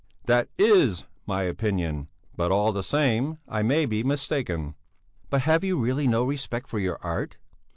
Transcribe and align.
"That 0.25 0.49
is 0.57 1.03
my 1.27 1.43
opinion, 1.43 2.07
but 2.35 2.51
all 2.51 2.71
the 2.71 2.81
same, 2.81 3.37
I 3.47 3.61
may 3.61 3.85
be 3.85 4.03
mistaken." 4.03 4.73
"But 5.29 5.41
have 5.41 5.63
you 5.63 5.77
really 5.79 6.07
no 6.07 6.23
respect 6.23 6.67
for 6.67 6.79
your 6.79 6.97
art?" 7.03 7.37